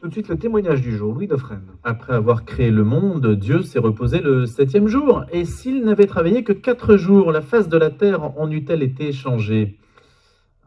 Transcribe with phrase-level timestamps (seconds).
[0.00, 1.60] Tout de suite, le témoignage du jour, Louis Dauphren.
[1.82, 5.24] Après avoir créé le monde, Dieu s'est reposé le septième jour.
[5.32, 9.10] Et s'il n'avait travaillé que quatre jours, la face de la terre en eût-elle été
[9.10, 9.76] changée?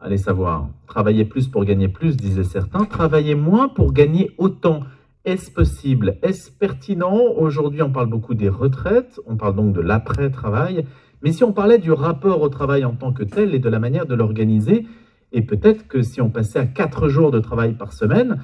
[0.02, 0.68] Allez savoir.
[0.86, 2.84] Travailler plus pour gagner plus, disaient certains.
[2.84, 4.80] Travailler moins pour gagner autant.
[5.24, 6.18] Est-ce possible?
[6.20, 7.16] Est-ce pertinent?
[7.38, 9.18] Aujourd'hui, on parle beaucoup des retraites.
[9.24, 10.84] On parle donc de l'après-travail.
[11.22, 13.78] Mais si on parlait du rapport au travail en tant que tel et de la
[13.78, 14.84] manière de l'organiser,
[15.32, 18.42] et peut-être que si on passait à quatre jours de travail par semaine,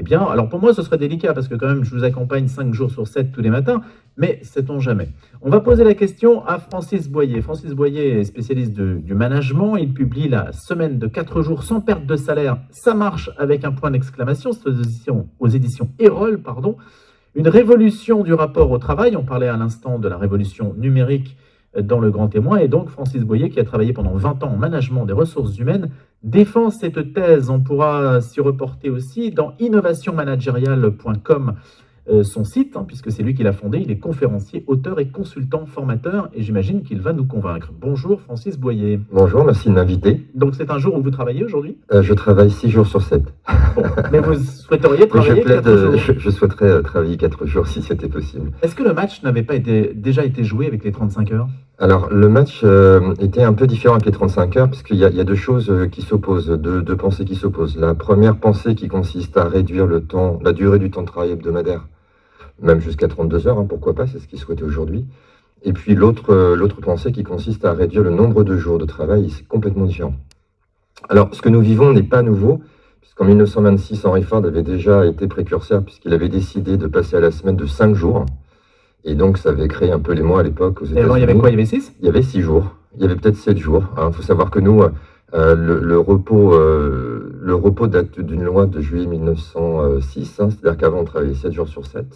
[0.00, 2.48] eh bien, alors pour moi, ce serait délicat parce que quand même, je vous accompagne
[2.48, 3.82] 5 jours sur 7 tous les matins,
[4.16, 5.10] mais sait-on jamais.
[5.42, 7.42] On va poser la question à Francis Boyer.
[7.42, 9.76] Francis Boyer est spécialiste du management.
[9.76, 12.56] Il publie la semaine de 4 jours sans perte de salaire.
[12.70, 14.52] Ça marche avec un point d'exclamation.
[14.64, 16.78] aux éditions, aux éditions Erol, pardon.
[17.34, 19.16] Une révolution du rapport au travail.
[19.16, 21.36] On parlait à l'instant de la révolution numérique
[21.78, 22.58] dans le Grand Témoin.
[22.58, 25.90] Et donc, Francis Boyer, qui a travaillé pendant 20 ans en management des ressources humaines,
[26.22, 27.50] défend cette thèse.
[27.50, 31.54] On pourra s'y reporter aussi dans innovationmanagériale.com,
[32.22, 33.78] son site, hein, puisque c'est lui qui l'a fondé.
[33.78, 37.72] Il est conférencier, auteur et consultant formateur, et j'imagine qu'il va nous convaincre.
[37.80, 39.00] Bonjour Francis Boyer.
[39.12, 40.26] Bonjour, merci de m'inviter.
[40.34, 41.76] Donc c'est un jour où vous travaillez aujourd'hui?
[41.92, 43.22] Euh, Je travaille 6 jours sur 7.
[44.12, 46.14] mais vous souhaiteriez travailler 4 euh, jours?
[46.18, 48.50] je, souhaiterais travailler 4 jours si c'était possible.
[48.62, 51.48] Est-ce que le match n'avait pas été, déjà été joué avec les 35 heures?
[51.78, 52.62] Alors, le match
[53.20, 56.02] était un peu différent avec les 35 heures, puisqu'il y, y, a deux choses qui
[56.02, 57.78] s'opposent, deux, deux, pensées qui s'opposent.
[57.78, 61.30] La première pensée qui consiste à réduire le temps, la durée du temps de travail
[61.30, 61.86] hebdomadaire
[62.60, 65.04] même jusqu'à 32 heures, hein, pourquoi pas, c'est ce qu'ils souhaitait aujourd'hui.
[65.62, 68.86] Et puis l'autre euh, l'autre pensée qui consiste à réduire le nombre de jours de
[68.86, 70.14] travail, c'est complètement différent.
[71.08, 72.60] Alors, ce que nous vivons n'est pas nouveau,
[73.00, 77.30] puisqu'en 1926, Henry Ford avait déjà été précurseur, puisqu'il avait décidé de passer à la
[77.30, 78.26] semaine de 5 jours.
[79.04, 81.00] Et donc, ça avait créé un peu les mois à l'époque aux États-Unis.
[81.00, 81.48] Et avant, il y avait quoi?
[81.48, 82.76] Il y avait 6 Il y avait 6 jours.
[82.96, 83.84] Il y avait peut-être 7 jours.
[83.96, 84.12] Il hein.
[84.12, 84.82] faut savoir que nous,
[85.32, 90.50] euh, le, repos, euh, le repos date d'une loi de juillet 1906, hein.
[90.50, 92.06] c'est-à-dire qu'avant, on travaillait 7 jours sur 7.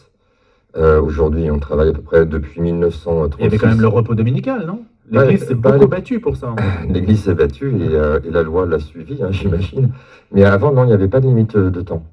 [0.76, 3.36] Euh, aujourd'hui, on travaille à peu près depuis 1936.
[3.38, 4.80] Il y avait quand même le repos dominical, non?
[5.10, 6.54] L'Église s'est beaucoup battue pour ça.
[6.88, 9.90] L'Église s'est battue euh, et, la loi l'a suivi, hein, j'imagine.
[10.32, 12.04] Mais avant, non, il n'y avait pas de limite de temps.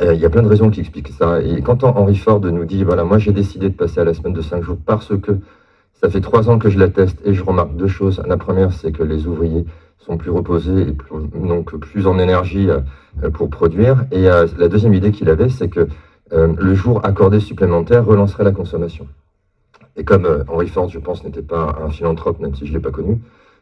[0.00, 1.42] Euh, il y a plein de raisons qui expliquent ça.
[1.42, 4.32] Et quand Henry Ford nous dit, voilà, moi j'ai décidé de passer à la semaine
[4.32, 5.32] de 5 jours parce que
[5.92, 8.22] ça fait trois ans que je la teste et je remarque deux choses.
[8.26, 9.66] La première, c'est que les ouvriers
[9.98, 10.94] sont plus reposés et
[11.46, 12.68] donc plus en énergie
[13.34, 14.06] pour produire.
[14.10, 15.88] Et la deuxième idée qu'il avait, c'est que
[16.32, 19.06] euh, le jour accordé supplémentaire relancerait la consommation.
[19.96, 22.76] Et comme euh, Henry Ford, je pense, n'était pas un philanthrope, même si je ne
[22.76, 23.18] l'ai pas connu,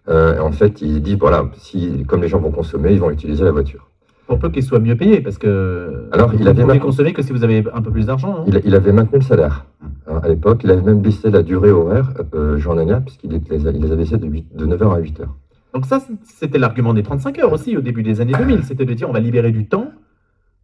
[0.08, 3.44] euh, en fait, il dit, voilà, si, comme les gens vont consommer, ils vont utiliser
[3.44, 3.88] la voiture.
[4.26, 6.80] Pour peu qu'il soit mieux payé, parce que Alors, il avait maintenu...
[6.80, 8.44] consommer que si vous avez un peu plus d'argent.
[8.46, 9.64] Il, il, avait maintenu le salaire.
[10.06, 12.12] Hein, à l'époque, il avait même baissé la durée horaire
[12.56, 15.26] journalière, puisqu'il les, il les avait baissé de, de 9h à 8h.
[15.72, 18.64] Donc ça, c'était l'argument des 35 heures aussi, au début des années 2000.
[18.64, 19.92] C'était de dire, on va libérer du temps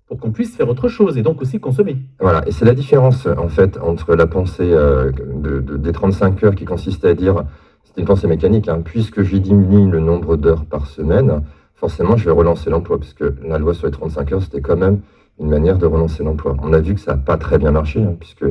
[0.07, 1.97] pour qu'on puisse faire autre chose et donc aussi consommer.
[2.21, 6.55] Voilà, et c'est la différence en fait entre la pensée euh, de, des 35 heures
[6.55, 7.45] qui consistait à dire,
[7.85, 11.43] c'est une pensée mécanique, hein, puisque j'ai diminué le nombre d'heures par semaine,
[11.75, 15.01] forcément je vais relancer l'emploi, puisque la loi sur les 35 heures, c'était quand même
[15.41, 16.57] une manière de relancer l'emploi.
[16.63, 18.45] On a vu que ça n'a pas très bien marché, hein, puisque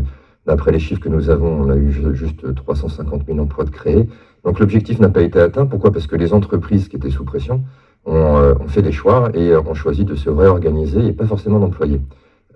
[0.46, 4.10] d'après les chiffres que nous avons, on a eu juste 350 000 emplois de créés.
[4.44, 5.66] Donc l'objectif n'a pas été atteint.
[5.66, 5.92] Pourquoi?
[5.92, 7.64] Parce que les entreprises qui étaient sous pression,
[8.08, 11.60] euh, on, fait des choix et euh, on choisit de se réorganiser et pas forcément
[11.60, 12.02] d'employer.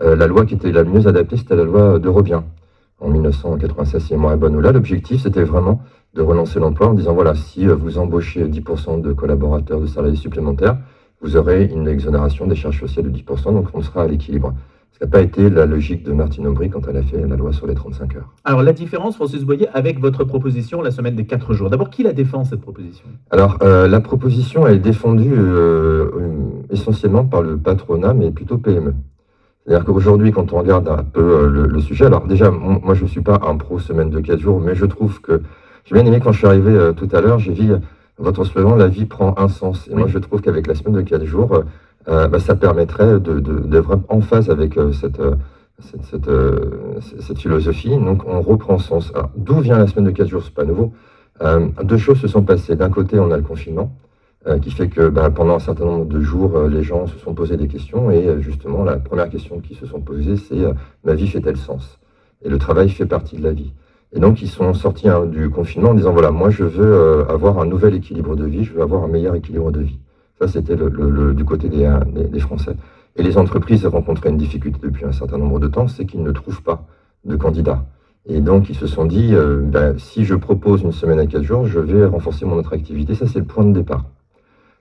[0.02, 2.44] Euh, la loi qui était la mieux adaptée, c'était la loi de Robien
[3.00, 4.59] en 1996, si moi bonne.
[4.59, 5.81] Là, l'objectif, c'était vraiment
[6.16, 10.78] de relancer l'emploi en disant, voilà, si vous embauchez 10% de collaborateurs, de salariés supplémentaires,
[11.22, 14.53] vous aurez une exonération des charges sociales de 10%, donc on sera à l'équilibre.
[15.00, 17.53] Ce n'a pas été la logique de Martine Aubry quand elle a fait la loi
[17.53, 18.34] sur les 35 heures.
[18.44, 21.69] Alors la différence, Francis Boyer, avec votre proposition, la semaine des 4 jours.
[21.69, 23.06] D'abord, qui la défend cette proposition?
[23.30, 26.09] Alors euh, la proposition, elle est défendue euh,
[26.72, 28.96] essentiellement par le patronat, mais plutôt PME.
[29.63, 33.07] C'est-à-dire qu'aujourd'hui, quand on regarde un peu euh, le, sujet, alors déjà, moi je ne
[33.07, 35.44] suis pas un pro semaine de 4 jours, mais je trouve que
[35.86, 37.72] j'ai bien aimé quand je suis arrivé tout à l'heure, j'ai vu
[38.18, 39.88] votre slogan, la vie prend un sens.
[39.91, 41.63] Et moi je trouve qu'avec la semaine de 4 jours,
[42.07, 45.35] bah, ça permettrait d'être en phase avec euh, cette, euh,
[47.19, 47.98] cette, philosophie.
[47.98, 49.12] Donc on reprend sens.
[49.36, 50.94] D'où vient la semaine de 4 jours C'est pas nouveau.
[51.83, 52.75] deux choses se sont passées.
[52.75, 53.92] D'un côté, on a le confinement,
[54.62, 57.57] qui fait que bah, pendant un certain nombre de jours, les gens se sont posés
[57.57, 58.09] des questions.
[58.09, 60.63] Et justement, la première question qui se sont posées, c'est
[61.04, 62.00] ma vie fait-elle sens?
[62.44, 63.74] Et le travail fait partie de la vie.
[64.13, 67.59] Et donc, ils sont sortis hein, du confinement en disant, voilà, moi, je veux avoir
[67.59, 70.00] un nouvel équilibre de vie, je veux avoir un meilleur équilibre de vie.
[70.39, 72.75] Ça, c'était le, du côté euh, des, Français.
[73.16, 76.31] Et les entreprises rencontraient une difficulté depuis un certain nombre de temps, c'est qu'ils ne
[76.31, 76.86] trouvent pas
[77.25, 77.86] de candidats.
[78.25, 81.44] Et donc, ils se sont dit, euh, ben, si je propose une semaine à quatre
[81.44, 83.16] jours, je vais renforcer mon attractivité.
[83.16, 84.06] Ça, c'est le point de départ.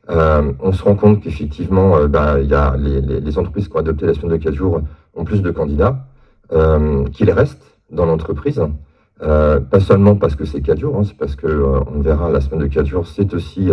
[0.09, 3.81] Euh, on se rend compte qu'effectivement, euh, il y a les, les, entreprises qui ont
[3.81, 4.81] adopté la semaine de 4 jours
[5.15, 6.07] ont plus de candidats,
[6.53, 8.63] euh, qu'ils restent dans l'entreprise.
[9.19, 11.47] Pas seulement parce que c'est 4 jours, hein, c'est parce que
[11.93, 13.71] on verra la semaine de 4 jours, c'est aussi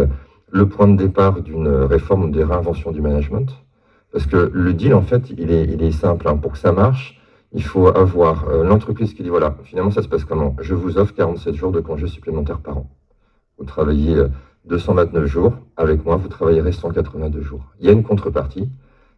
[0.54, 3.50] le point de départ d'une réforme ou des réinventions du management.
[4.12, 6.28] Parce que le deal, en fait, il est, simple.
[6.30, 6.38] Hein.
[6.38, 7.20] Pour que ça marche,
[7.52, 10.56] il faut avoir l'entreprise qui dit voilà, finalement, ça se passe comment?
[10.62, 12.90] Je vous offre 47 jours de congés supplémentaires par an.
[13.58, 14.16] Vous travaillez
[14.66, 17.66] 229 jours, avec moi, vous travaillerez 182 jours.
[17.80, 18.70] Il y a une contrepartie,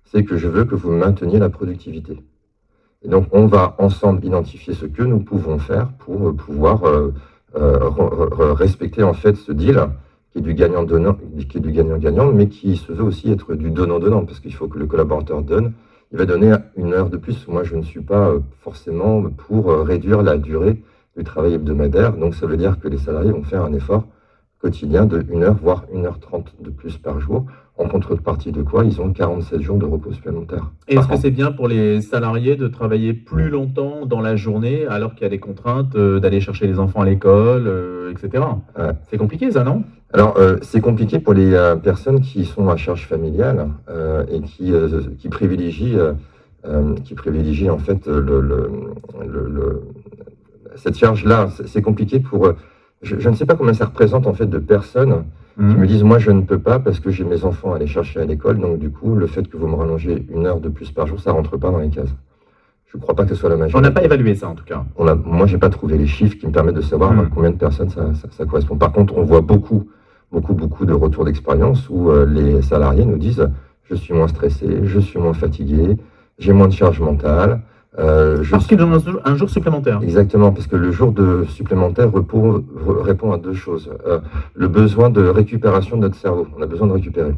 [0.06, 2.24] c'est que je veux que vous mainteniez la productivité.
[3.04, 7.14] Et donc, on va ensemble identifier ce que nous pouvons faire pour pouvoir euh,
[7.56, 9.90] euh, respecter en fait ce deal
[10.36, 11.18] qui est du gagnant-donnant,
[11.48, 14.68] qui est du gagnant-gagnant, mais qui se veut aussi être du donnant-donnant, parce qu'il faut
[14.68, 15.72] que le collaborateur donne.
[16.12, 17.48] Il va donner une heure de plus.
[17.48, 20.82] Moi, je ne suis pas euh, forcément pour réduire la durée
[21.16, 22.18] du travail hebdomadaire.
[22.18, 24.04] Donc, ça veut dire que les salariés vont faire un effort
[24.60, 27.46] quotidien de 1 heure, voire 1 heure 30 de plus par jour.
[27.78, 30.72] En contrepartie de quoi, ils ont 47 jours de repos supplémentaires.
[30.88, 35.14] Est-ce que c'est bien pour les salariés de travailler plus longtemps dans la journée alors
[35.14, 38.44] qu'il y a des contraintes euh, d'aller chercher les enfants à l'école, euh, etc.
[39.10, 39.84] C'est compliqué ça, non?
[40.14, 43.68] Alors, euh, c'est compliqué pour les personnes qui sont à charge familiale
[44.32, 44.72] et qui,
[45.18, 45.98] qui privilégient,
[47.04, 49.82] qui privilégient en fait le, le,
[50.76, 51.50] cette charge-là.
[51.66, 52.54] C'est compliqué pour
[53.02, 55.26] je, ne sais pas combien ça représente en fait de personnes
[55.56, 55.78] qui mhm.
[55.78, 58.20] me disent moi je ne peux pas parce que j'ai mes enfants à aller chercher
[58.20, 60.92] à l'école, donc du coup le fait que vous me rallongez une heure de plus
[60.92, 62.14] par jour, ça rentre pas dans les cases.
[62.96, 63.78] Je ne crois pas que ce soit la majorité.
[63.78, 64.86] On n'a pas évalué ça en tout cas.
[64.96, 67.52] On a, moi j'ai pas trouvé les chiffres qui me permettent de savoir à combien
[67.52, 68.78] de personnes ça, correspond.
[68.78, 69.90] Par contre, on voit beaucoup,
[70.32, 73.50] beaucoup, beaucoup de retours d'expérience où euh, les salariés nous disent
[73.84, 75.98] je suis moins stressé, je suis moins fatigué,
[76.40, 77.62] j'ai moins de charge mentale.
[78.00, 80.00] Euh, parce qu'il donne un jour supplémentaire.
[80.02, 83.92] Exactement, parce que le jour de supplémentaire répond à deux choses.
[84.08, 84.20] Euh,
[84.54, 86.48] le besoin de récupération de notre cerveau.
[86.58, 87.34] On a besoin de récupérer.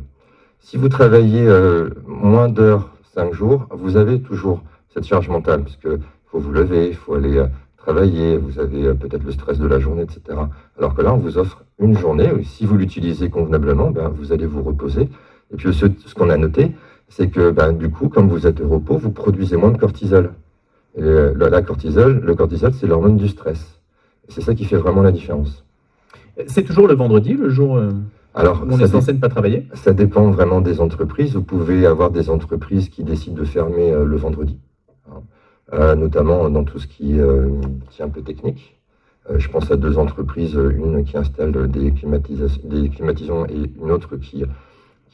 [0.59, 4.61] Si vous travaillez euh, moins d'heures, cinq jours, vous avez toujours
[4.97, 7.43] cette charge mentale, parce que faut vous lever, il faut aller
[7.77, 10.39] travailler, vous avez peut-être le stress de la journée, etc.
[10.77, 14.47] Alors que là, on vous offre une journée, si vous l'utilisez convenablement, ben, vous allez
[14.47, 15.07] vous reposer.
[15.53, 16.71] Et puis ce, ce qu'on a noté,
[17.09, 20.33] c'est que ben, du coup, comme vous êtes au repos, vous produisez moins de cortisol.
[20.97, 23.79] Et la cortisol, le cortisol, c'est l'hormone du stress.
[24.29, 25.63] C'est ça qui fait vraiment la différence.
[26.47, 27.91] C'est toujours le vendredi, le jour euh,
[28.33, 29.67] Alors, où on est censé ne pas travailler?
[29.75, 31.33] Ça dépend vraiment des entreprises.
[31.35, 34.57] Vous pouvez avoir des entreprises qui décident de fermer euh, le vendredi,
[35.11, 35.21] hein.
[35.73, 38.79] euh, notamment dans tout ce qui, est un peu technique.
[39.35, 44.45] je pense à deux entreprises, une qui installe des, des climatisons et une autre qui,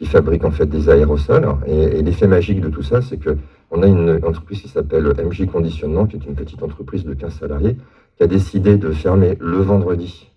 [0.06, 1.48] fabrique en fait des aérosols.
[1.66, 3.38] Et, et l'effet magique de tout ça, c'est que
[3.75, 7.34] on a une entreprise qui s'appelle MJ Conditionnement, qui est une petite entreprise de 15
[7.34, 7.75] salariés,
[8.16, 10.30] qui a décidé de fermer le vendredi,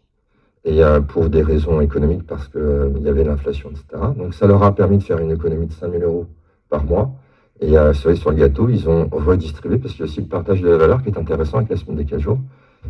[0.65, 3.85] et euh, pour des raisons économiques, parce qu'il euh, y avait l'inflation, etc.
[4.17, 6.27] Donc ça leur a permis de faire une économie de 5 000 euros
[6.71, 7.13] par mois.
[7.61, 10.61] Et euh, sur le gâteau, ils ont redistribué, parce qu'il y a aussi le partage
[10.61, 12.39] de la valeur qui est intéressant avec la semaine des 4 jours.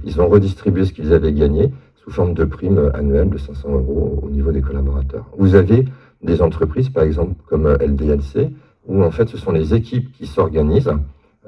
[0.04, 4.20] Ils ont redistribué ce qu'ils avaient gagné sous forme de primes annuelles de 500 euros
[4.22, 5.26] au niveau des collaborateurs.
[5.38, 5.86] Vous avez
[6.22, 8.50] des entreprises, par exemple comme LDLC,
[8.86, 10.92] où en fait ce sont les équipes qui s'organisent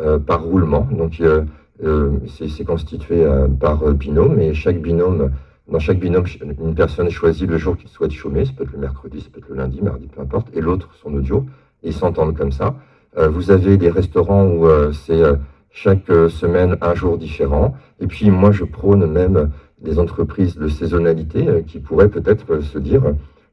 [0.00, 0.87] euh, par roulement.
[0.91, 1.43] Donc euh,
[1.85, 3.25] euh, c'est constitué
[3.61, 5.31] par binôme et chaque binôme,
[5.70, 6.25] dans chaque binôme,
[6.61, 8.44] une personne choisit le jour qu'il souhaite chômer.
[8.44, 10.88] Ça peut être le mercredi, ça peut être le lundi, mardi, peu importe, et l'autre
[11.00, 11.47] son audio.
[11.82, 12.75] Et ils s'entendent comme ça.
[13.16, 15.22] Vous avez des restaurants où c'est
[15.70, 17.74] chaque semaine un jour différent.
[18.00, 19.50] Et puis moi, je prône même
[19.81, 23.03] des entreprises de saisonnalité qui pourraient peut-être se dire,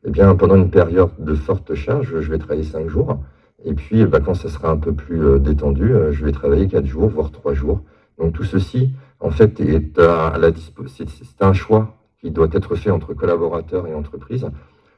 [0.05, 3.17] eh bien, pendant une période de forte charge, je vais travailler cinq jours.
[3.65, 6.67] Et puis, bah, quand ça sera un peu plus euh, détendu, euh, je vais travailler
[6.67, 7.81] quatre jours, voire trois jours.
[8.19, 10.51] Donc tout ceci, en fait, est à la
[10.88, 14.47] c'est un choix qui doit être fait entre collaborateurs et entreprises.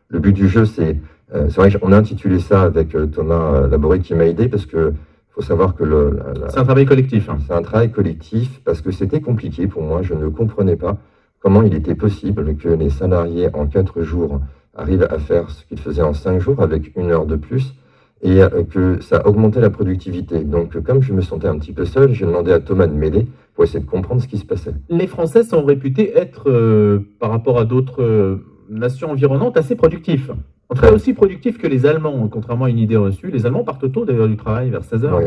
[0.10, 1.00] Le but du jeu, c'est, euh,
[1.32, 4.94] c'est vrai qu'on a intitulé ça avec Thomas Laboré qui m'a aidé parce que
[5.30, 6.20] faut savoir que le,
[6.50, 7.30] c'est un travail collectif.
[7.30, 7.38] Hein.
[7.46, 10.02] C'est un travail collectif parce que c'était compliqué pour moi.
[10.02, 10.98] Je ne comprenais pas
[11.40, 14.42] comment il était possible que les salariés en quatre jours
[14.76, 17.76] arrivent à faire ce qu'ils faisaient en cinq jours avec une heure de plus
[18.24, 20.44] et euh, que ça augmentait la productivité.
[20.44, 23.28] Donc, comme je me sentais un petit peu seul, j'ai demandé à Thomas de m'aider
[23.54, 24.74] pour essayer de comprendre ce qui se passait.
[24.90, 30.32] Les Français sont réputés être, euh, par rapport à d'autres euh, nations environnantes, assez productifs.
[30.76, 33.32] Cas, aussi productifs que les Allemands, contrairement à une idée reçue.
[33.32, 35.22] Les Allemands partent tôt d'ailleurs du travail, vers 16 heures.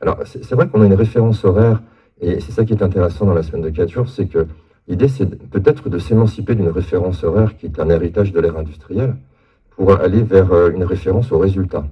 [0.00, 1.82] Alors, c'est vrai qu'on a une référence horaire,
[2.20, 4.46] et c'est ça qui est intéressant dans la semaine de 4 jours, c'est que
[4.88, 9.16] l'idée, c'est peut-être de s'émanciper d'une référence horaire qui est un héritage de l'ère industrielle,
[9.70, 11.84] pour aller vers une référence au résultat.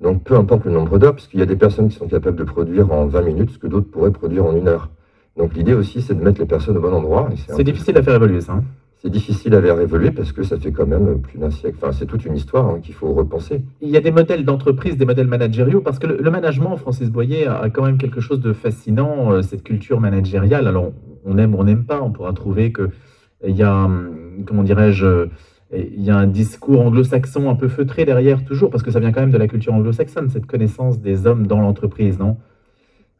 [0.00, 2.44] Donc peu importe le nombre d'heures, puisqu'il y a des personnes qui sont capables de
[2.44, 4.88] produire en 20 minutes ce que d'autres pourraient produire en une heure.
[5.36, 7.28] Donc l'idée aussi, c'est de mettre les personnes au bon endroit.
[7.48, 8.52] C'est difficile à faire évoluer ça.
[8.52, 8.64] Hein.
[9.02, 11.76] C'est difficile à faire évoluer parce que ça fait quand même plus d'un siècle.
[11.80, 13.62] Enfin, c'est toute une histoire hein, qu'il faut repenser.
[13.80, 17.46] Il y a des modèles d'entreprise, des modèles managériaux, parce que le, management, Francis Boyer,
[17.46, 20.68] a quand même quelque chose de fascinant, euh, cette culture managériale.
[20.68, 20.92] Alors,
[21.24, 25.28] on aime ou on n'aime pas, on pourra trouver qu'il y a, hum, comment dirais-je,
[25.72, 29.12] il y a un discours anglo-saxon un peu feutré derrière, toujours, parce que ça vient
[29.12, 32.36] quand même de la culture anglo-saxonne, cette connaissance des hommes dans l'entreprise, non?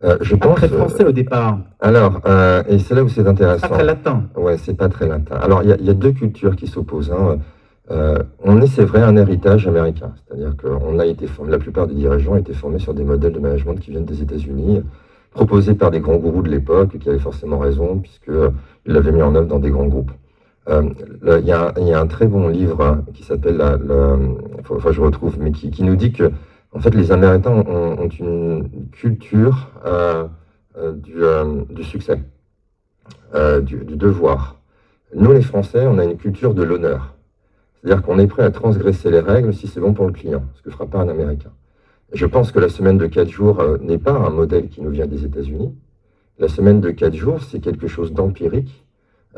[0.03, 1.59] Euh, je pense, très français au départ.
[1.79, 3.69] Alors, euh, et c'est là où c'est intéressant.
[3.69, 4.25] Pas très latin.
[4.35, 5.37] Ouais, c'est pas très latin.
[5.37, 7.13] Alors, il y, a deux cultures qui s'opposent.
[7.13, 7.39] Hein.
[7.91, 10.15] Euh, on est, c'est vrai, un héritage américain.
[10.27, 13.33] C'est-à-dire qu'on a été formé, la plupart des dirigeants ont été formés sur des modèles
[13.33, 14.83] de management qui viennent des États-Unis,
[15.33, 18.53] proposés par des grands gourous de l'époque, qui avaient forcément raison, puisqu'ils
[18.87, 20.13] l'avaient mis en œuvre dans des grands groupes.
[20.67, 23.61] Il y, a un très bon livre qui s'appelle,
[24.71, 26.31] enfin, je retrouve, mais qui, qui nous dit que
[26.73, 30.27] en fait, les Américains ont, une culture euh,
[30.77, 32.21] euh, euh, du, succès,
[33.63, 34.61] du, devoir.
[35.15, 37.17] Nous, les Français, on a une culture de l'honneur.
[37.83, 40.63] C'est-à-dire qu'on est prêt à transgresser les règles si c'est bon pour le client, ce
[40.63, 41.51] que fera pas un Américain.
[42.13, 45.07] Je pense que la semaine de quatre jours n'est pas un modèle qui nous vient
[45.07, 45.75] des États-Unis.
[46.39, 48.85] La semaine de quatre jours, c'est quelque chose d'empirique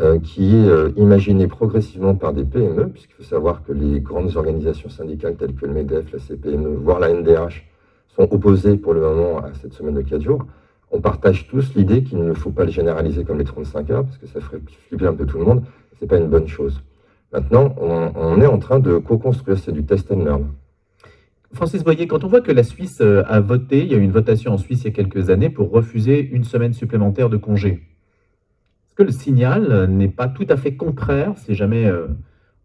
[0.01, 4.37] euh, qui est euh, imaginé progressivement par des PME, puisqu'il faut savoir que les grandes
[4.37, 7.65] organisations syndicales telles que le MEDEF, la CPME, voire la NDH,
[8.09, 10.47] sont opposées pour le moment à cette semaine de 4 jours.
[10.91, 14.19] On partage tous l'idée qu'il ne faut pas le généraliser comme les 35 heures, parce
[14.19, 15.63] que ça ferait flipper un peu tout le monde.
[15.99, 16.83] Ce n'est pas une bonne chose.
[17.33, 20.45] Maintenant, on, est en train de co-construire, c'est du test and learn.
[21.55, 24.03] Francis Boyer, quand on voit que la Suisse euh, a voté, il y a eu
[24.03, 27.37] une votation en Suisse il y a quelques années pour refuser une semaine supplémentaire de
[27.37, 27.83] congé,
[28.93, 32.09] est-ce que le signal n'est pas tout à fait contraire si jamais euh,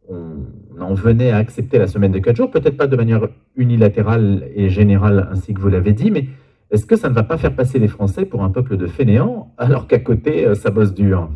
[0.09, 4.43] on en venait à accepter la semaine de 4 jours, peut-être pas de manière unilatérale
[4.53, 6.25] et générale ainsi que vous l'avez dit, mais
[6.69, 9.53] est-ce que ça ne va pas faire passer les Français pour un peuple de fainéants
[9.57, 11.29] alors qu'à côté, euh, ça bosse dur?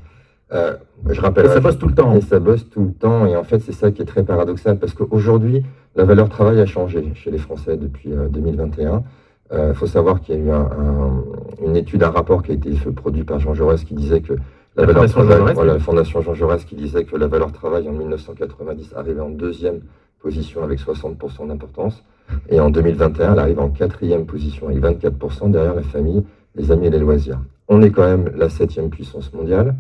[0.52, 0.76] Euh,
[1.10, 2.14] je rappelle, ça bosse tout le temps.
[2.14, 3.26] Et ça bosse tout le temps.
[3.26, 5.64] Et en fait, c'est ça qui est très paradoxal parce qu'aujourd'hui,
[5.96, 9.04] la valeur travail a changé chez les Français depuis 2021.
[9.54, 13.24] Il faut savoir qu'il y a eu une étude, un rapport qui a été produit
[13.24, 14.34] par Jean Jaurès qui disait que
[14.76, 17.92] la, valeur travail, voilà, la Fondation Jean Jaurès qui disait que la valeur travail en
[17.92, 19.82] 1990 arrivait en deuxième
[20.20, 22.04] position avec 60% d'importance.
[22.50, 26.24] Et en 2021, elle arrive en quatrième position avec 24% derrière la famille,
[26.56, 27.40] les amis et les loisirs.
[27.68, 29.76] On est quand même la septième puissance mondiale.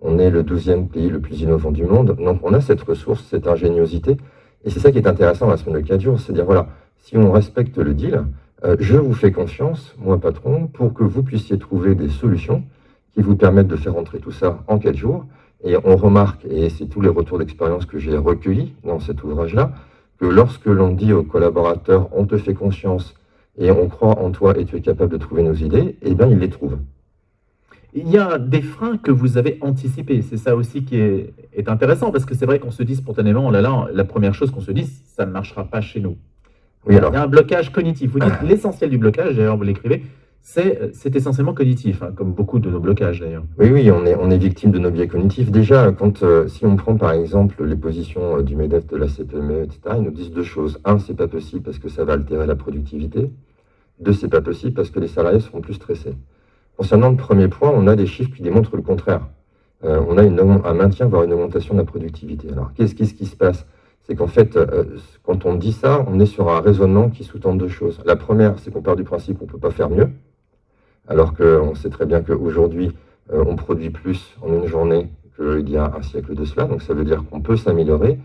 [0.00, 2.16] On est le douzième pays le plus innovant du monde.
[2.16, 4.16] Donc on a cette ressource, cette ingéniosité.
[4.64, 6.68] Et c'est ça qui est intéressant à la semaine de 4 jours, c'est dire, voilà,
[6.98, 8.24] si on respecte le deal,
[8.64, 12.64] euh, je vous fais confiance, moi patron, pour que vous puissiez trouver des solutions
[13.14, 15.24] qui vous permettent de faire entrer tout ça en quatre jours.
[15.64, 19.72] Et on remarque, et c'est tous les retours d'expérience que j'ai recueillis dans cet ouvrage-là,
[20.18, 23.14] que lorsque l'on dit aux collaborateurs on te fait confiance
[23.58, 26.26] et on croit en toi et tu es capable de trouver nos idées, eh bien
[26.28, 26.78] ils les trouvent.
[27.96, 30.20] Il y a des freins que vous avez anticipés.
[30.22, 31.32] C'est ça aussi qui est,
[31.68, 34.50] intéressant parce que c'est vrai qu'on se dit spontanément, oh là là, la première chose
[34.50, 36.16] qu'on se dit, ça ne marchera pas chez nous.
[36.86, 37.12] Oui, alors.
[37.12, 38.10] Il y a un blocage cognitif.
[38.10, 40.02] Vous dites l'essentiel du blocage, d'ailleurs vous l'écrivez,
[40.46, 43.44] c'est essentiellement cognitif, hein, comme beaucoup de nos blocages d'ailleurs.
[43.58, 45.50] Oui, oui, on est, victime de nos biais cognitifs.
[45.50, 49.62] Déjà, euh, si on prend par exemple les positions euh, du MEDEF, de la CPME,
[49.62, 50.78] etc., ils nous disent deux choses.
[50.84, 53.30] Un, c'est pas possible parce que ça va altérer la productivité.
[54.00, 56.14] Deux, c'est pas possible parce que les salariés seront plus stressés.
[56.76, 59.26] Concernant le premier point, on a des chiffres qui démontrent le contraire.
[59.84, 62.52] Euh, on a un maintien, voire une augmentation de la productivité.
[62.52, 63.64] Alors, qu'est-ce qui se passe?
[64.02, 64.58] C'est qu'en fait,
[65.22, 68.02] quand on dit ça, on est sur un raisonnement qui sous-tend deux choses.
[68.04, 70.10] La première, c'est qu'on part du principe qu'on ne peut pas faire mieux
[71.08, 72.92] alors qu'on sait très bien qu'aujourd'hui,
[73.32, 76.82] euh, on produit plus en une journée qu'il y a un siècle de cela, donc
[76.82, 78.18] ça veut dire qu'on peut s'améliorer.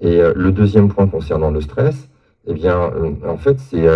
[0.00, 2.08] Et euh, le deuxième point concernant le stress,
[2.46, 3.86] eh bien, euh, en fait, c'est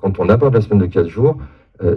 [0.00, 1.36] quand on aborde la semaine de 4 jours,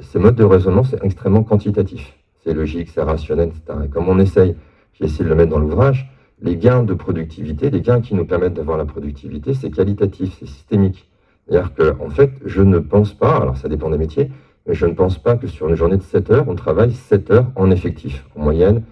[0.01, 2.17] ces modes de raisonnement, c'est extrêmement quantitatif.
[2.43, 3.81] C'est logique, c'est rationnel, etc.
[3.85, 4.55] Et comme on essaye,
[4.93, 6.09] j'ai essayé de le mettre dans l'ouvrage,
[6.41, 10.47] les gains de productivité, les gains qui nous permettent d'avoir la productivité, c'est qualitatif, c'est
[10.47, 11.07] systémique.
[11.47, 14.31] C'est-à-dire qu'en en fait, je ne pense pas, alors ça dépend des métiers,
[14.65, 17.31] mais je ne pense pas que sur une journée de 7 heures, on travaille 7
[17.31, 18.25] heures en effectif.
[18.35, 18.83] En moyenne,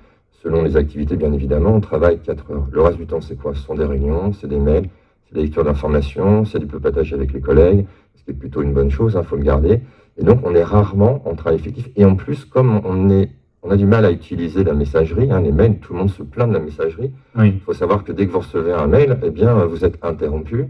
[0.44, 2.68] selon les activités, bien évidemment, on travaille 4 heures.
[2.72, 3.56] Le reste du temps, c'est quoi?
[3.56, 4.90] Ce sont des réunions, c'est des mails,
[5.26, 8.74] c'est des lectures d'informations, c'est du papatage avec les collègues, ce qui est plutôt une
[8.74, 9.82] bonne chose, il hein, faut le garder.
[10.18, 11.90] Et donc, on est rarement en travail effectif.
[11.96, 13.32] Et en plus, comme on, est,
[13.64, 16.22] on a du mal à utiliser la messagerie, hein, les mails, tout le monde se
[16.22, 17.12] plaint de la messagerie.
[17.56, 20.68] Il faut savoir que dès que vous recevez un mail, eh bien, vous êtes interrompu.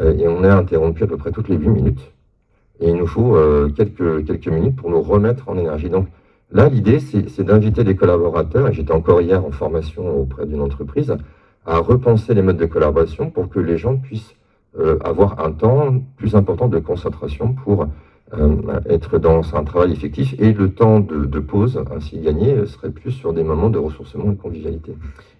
[0.00, 2.12] Euh, et on est interrompu à peu près toutes les 8 minutes.
[2.80, 5.90] Et il nous faut euh, quelques, quelques minutes pour nous remettre en énergie.
[5.90, 6.08] Donc
[6.50, 11.16] là, l'idée, c'est d'inviter des collaborateurs, et j'étais encore hier en formation auprès d'une entreprise,
[11.64, 14.34] à repenser les modes de collaboration pour que les gens puissent
[14.78, 17.88] euh, avoir un temps plus important de concentration pour
[18.88, 23.32] être dans un travail effectif et le temps de, pause ainsi gagné serait plus sur
[23.32, 24.96] des moments de ressourcement et de convivialité.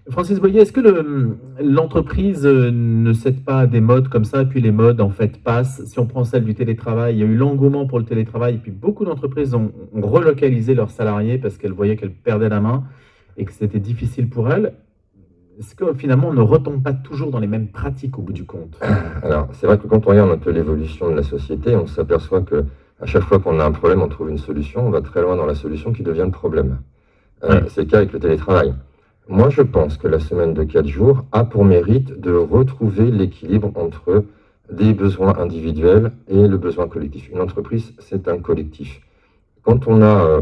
[0.09, 4.71] Francis Boyer, est-ce que l'entreprise ne cède pas à des modes comme ça, puis les
[4.71, 5.83] modes en fait passent?
[5.85, 8.57] Si on prend celle du télétravail, il y a eu l'engouement pour le télétravail, et
[8.57, 12.83] puis beaucoup d'entreprises ont, relocalisé leurs salariés parce qu'elles voyaient qu'elles perdaient la main
[13.35, 14.73] et que c'était difficile pour elles.
[15.59, 18.45] Est-ce que finalement on ne retombe pas toujours dans les mêmes pratiques au bout du
[18.45, 18.77] compte?
[19.23, 22.41] Alors c'est vrai que quand on regarde un peu l'évolution de la société, on s'aperçoit
[22.41, 22.65] que
[23.01, 25.35] à chaque fois qu'on a un problème, on trouve une solution, on va très loin
[25.35, 26.77] dans la solution qui devient le problème.
[27.43, 28.75] Euh, c'est le cas avec le télétravail.
[29.27, 33.71] Moi, je pense que la semaine de 4 jours a pour mérite de retrouver l'équilibre
[33.75, 34.25] entre
[34.71, 37.29] des besoins individuels et le besoin collectif.
[37.31, 39.01] Une entreprise, c'est un collectif.
[39.67, 40.41] Quand on, a, euh,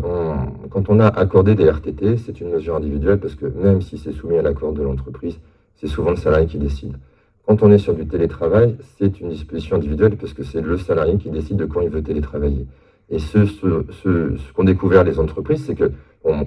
[0.70, 4.12] quand on a accordé des RTT, c'est une mesure individuelle parce que même si c'est
[4.12, 5.40] soumis à l'accord de l'entreprise,
[5.78, 6.94] c'est souvent le salarié qui décide.
[7.48, 11.18] Quand on est sur du télétravail, c'est une disposition individuelle parce que c'est le salarié
[11.18, 12.68] qui décide de quand il veut télétravailler.
[13.10, 13.40] Et ce,
[14.54, 15.92] qu'ont découvert les entreprises, c'est que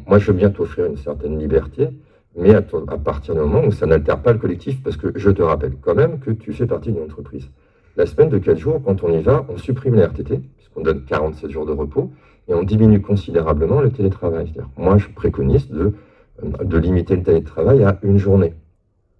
[0.06, 1.88] moi, je veux bien t'offrir une certaine liberté,
[2.36, 5.42] mais à, partir du moment où ça n'altère pas le collectif, parce que je te
[5.42, 7.50] rappelle quand même que tu fais partie d'une entreprise.
[7.96, 11.02] La semaine de 4 jours, quand on y va, on supprime les RTT, puisqu'on donne
[11.04, 12.12] 47 jours de repos,
[12.48, 14.52] et on diminue considérablement le télétravail.
[14.76, 15.94] Moi, je préconise de,
[16.42, 18.54] de limiter le télétravail à une journée.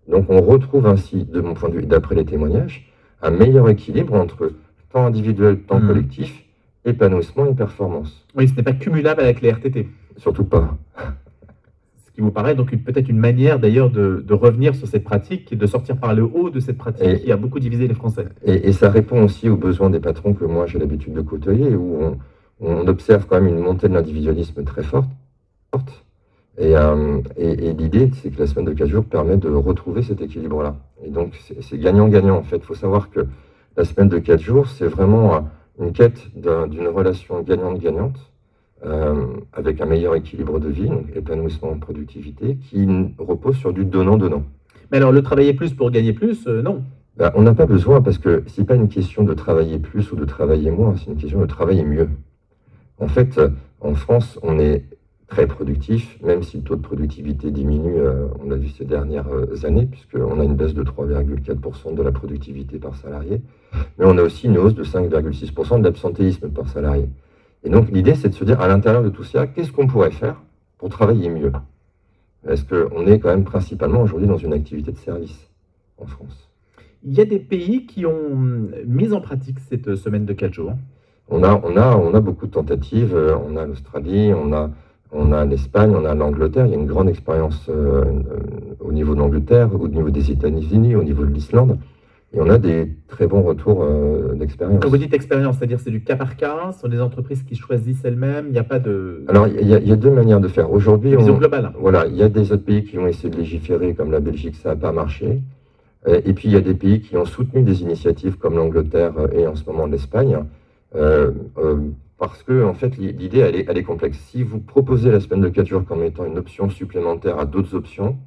[0.08, 2.90] Donc on retrouve ainsi, de mon point de vue, d'après les témoignages,
[3.22, 4.52] un meilleur équilibre entre
[4.90, 5.86] temps individuel, temps mmh.
[5.86, 6.44] collectif,
[6.84, 8.26] épanouissement et performance.
[8.34, 9.88] Oui, ce n'est pas cumulable avec les RTT.
[10.16, 10.76] Surtout pas
[12.14, 15.66] qui vous paraît donc peut-être une manière d'ailleurs de, revenir sur cette pratique et de
[15.66, 18.26] sortir par le haut de cette pratique qui a beaucoup divisé les Français.
[18.44, 21.98] Et, ça répond aussi aux besoins des patrons que moi j'ai l'habitude de côtoyer, où
[22.02, 22.18] on,
[22.60, 25.08] observe quand même une montée de l'individualisme très forte.
[26.60, 30.76] Euh, et, l'idée, c'est que la semaine de 4 jours permet de retrouver cet équilibre-là.
[31.04, 32.56] Et donc c'est gagnant-gagnant en fait.
[32.56, 33.26] Il faut savoir que
[33.76, 35.48] la semaine de 4 jours, c'est vraiment
[35.80, 38.18] une quête d'une relation gagnante-gagnante
[38.84, 42.86] euh, avec un meilleur équilibre de vie, donc épanouissement en productivité, qui
[43.18, 44.42] repose sur du donnant-donnant.
[44.90, 46.82] Mais alors, le travailler plus pour gagner plus, euh, non
[47.16, 50.10] ben, On n'a pas besoin, parce que ce n'est pas une question de travailler plus
[50.12, 52.08] ou de travailler moins, c'est une question de travailler mieux.
[52.98, 53.40] En fait,
[53.80, 54.84] en France, on est
[55.28, 59.28] très productif, même si le taux de productivité diminue, euh, on l'a vu ces dernières
[59.64, 63.42] années, puisqu'on a une baisse de 3,4% de la productivité par salarié,
[63.98, 67.08] mais on a aussi une hausse de 5,6% de l'absentéisme par salarié.
[67.62, 70.10] Et donc l'idée, c'est de se dire, à l'intérieur de tout ça, qu'est-ce qu'on pourrait
[70.10, 70.42] faire
[70.78, 71.52] pour travailler mieux?
[72.48, 75.50] Est-ce qu'on est quand même principalement aujourd'hui dans une activité de service
[75.98, 76.48] en France?
[77.04, 78.36] Il y a des pays qui ont
[78.86, 80.72] mis en pratique cette semaine de 4 jours.
[81.30, 83.16] On a, on a, on a beaucoup de tentatives.
[83.48, 84.70] On a l'Australie, on a,
[85.12, 86.66] on a l'Espagne, on a l'Angleterre.
[86.66, 88.04] Il y a une grande expérience euh,
[88.80, 91.78] au niveau de l'Angleterre, au niveau des États-Unis, au niveau de l'Islande.
[92.34, 94.80] Et on a des très bons retours euh, d'expérience.
[94.82, 97.56] Quand vous dites expérience, c'est-à-dire c'est du cas par cas, ce sont des entreprises qui
[97.56, 99.24] choisissent elles-mêmes, il n'y a pas de...
[99.28, 100.70] Alors, il y, a deux manières de faire.
[100.70, 101.38] Aujourd'hui, on...
[101.38, 101.72] globale.
[101.80, 104.56] Voilà, il y a des autres pays qui ont essayé de légiférer, comme la Belgique,
[104.56, 105.40] ça n'a pas marché.
[106.06, 109.14] Euh, et puis, il y a des pays qui ont soutenu des initiatives comme l'Angleterre
[109.32, 110.36] et en ce moment l'Espagne.
[110.94, 111.32] Euh,
[112.18, 114.18] parce que, en fait, l'idée, elle est, complexe.
[114.18, 117.74] Si vous proposez la semaine de 4 jours comme étant une option supplémentaire à d'autres
[117.74, 118.18] options,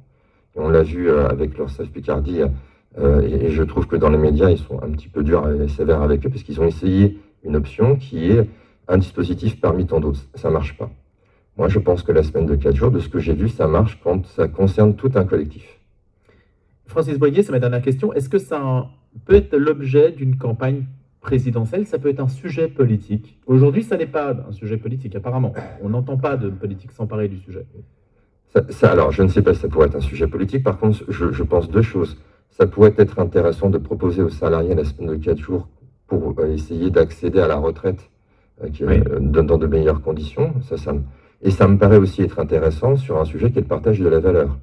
[0.56, 2.42] et on l'a vu avec leur Picardie,
[2.98, 5.68] euh, et, je trouve que dans les médias, ils sont un petit peu durs et
[5.68, 8.46] sévères avec eux parce qu'ils ont essayé une option qui est
[8.88, 10.20] un dispositif parmi tant d'autres.
[10.34, 10.90] Ça ne marche pas.
[11.56, 13.66] Moi, je pense que la semaine de 4 jours, de ce que j'ai vu, ça
[13.66, 15.78] marche quand ça concerne tout un collectif.
[16.86, 18.12] Francis Boyer, c'est ma dernière question.
[18.12, 18.88] Est-ce que ça
[19.24, 20.84] peut être l'objet d'une campagne
[21.22, 23.38] présidentielle Ça peut être un sujet politique.
[23.46, 25.54] Aujourd'hui, ça n'est pas un sujet politique, apparemment.
[25.82, 27.64] On n'entend pas de politique s'emparer du sujet.
[28.68, 30.62] Ça, alors, je ne sais pas si ça pourrait être un sujet politique.
[30.62, 32.18] Par contre, je, je pense deux choses
[32.52, 35.68] ça pourrait être intéressant de proposer aux salariés la semaine de 4 jours
[36.06, 38.10] pour euh, essayer d'accéder à la retraite
[38.62, 40.54] euh, euh, dans de meilleures conditions.
[40.62, 40.92] Ça, ça
[41.42, 44.08] Et ça me paraît aussi être intéressant sur un sujet qui est le partage de
[44.08, 44.58] la valeur.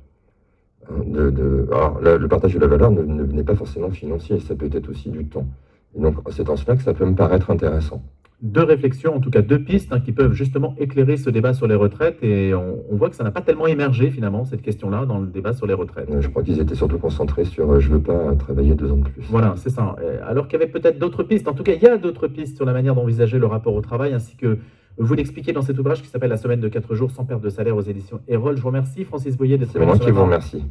[0.90, 4.90] Hein, de, Alors, le partage de la valeur n'est pas forcément financier, ça peut être
[4.90, 5.48] aussi du temps.
[5.96, 8.02] Et donc, c'est en cela que ça peut me paraître intéressant
[8.42, 11.68] deux réflexions, en tout cas deux pistes hein, qui peuvent justement éclairer ce débat sur
[11.68, 12.18] les retraites.
[12.24, 15.54] Et on, voit que ça n'a pas tellement émergé finalement, cette question-là, dans le débat
[15.54, 16.10] sur les retraites.
[16.20, 18.98] Je crois qu'ils étaient surtout concentrés sur euh, je ne veux pas travailler deux ans
[18.98, 19.24] de plus.
[19.30, 19.96] Voilà, c'est ça.
[20.02, 21.48] Euh, alors qu'il y avait peut-être d'autres pistes.
[21.48, 23.82] En tout cas, il y a d'autres pistes sur la manière d'envisager le rapport au
[23.82, 24.58] travail, ainsi que
[24.98, 27.50] vous l'expliquez dans cet ouvrage qui s'appelle La semaine de 4 jours sans perte de
[27.50, 28.56] salaire aux éditions Erol.
[28.58, 30.64] Je vous remercie, Francis Boyer, d'être C'est moi qui vous remercie.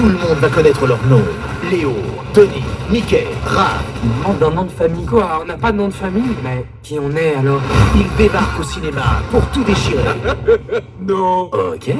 [0.00, 1.22] Tout le monde va connaître leur nom.
[1.70, 1.92] Léo,
[2.32, 3.82] Tony, Mickey, Raph.
[4.04, 5.04] Il demande d'un nom de famille.
[5.04, 7.60] Quoi On n'a pas de nom de famille Mais qui on est alors
[7.96, 10.04] Il débarque au cinéma pour tout déchirer.
[11.00, 11.50] non.
[11.52, 11.94] Ok.